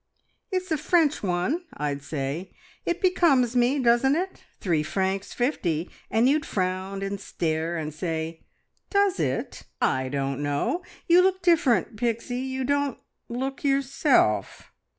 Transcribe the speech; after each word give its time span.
`It's 0.51 0.71
a 0.71 0.79
French 0.79 1.21
one,' 1.21 1.63
I'd 1.73 2.01
say. 2.01 2.55
`It 2.87 3.01
becomes 3.01 3.55
me, 3.55 3.77
doesn't 3.77 4.15
it? 4.15 4.43
Three 4.59 4.81
francs 4.81 5.31
fifty,' 5.31 5.91
and 6.09 6.27
you'd 6.27 6.43
frown, 6.43 7.03
and 7.03 7.19
stare, 7.19 7.77
and 7.77 7.93
say, 7.93 8.41
`_Does_ 8.89 9.19
it? 9.19 9.65
I 9.79 10.09
don't 10.09 10.41
know! 10.41 10.81
You 11.07 11.21
look 11.21 11.43
different, 11.43 11.97
Pixie. 11.97 12.37
You 12.39 12.63
don't 12.63 12.97
look 13.29 13.63
yourself!'" 13.63 14.71